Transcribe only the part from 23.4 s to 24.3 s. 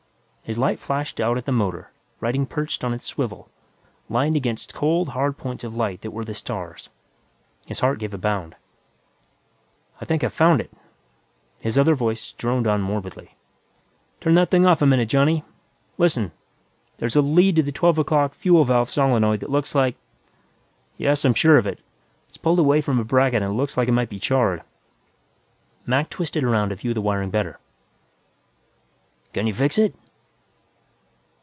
and looks like it might be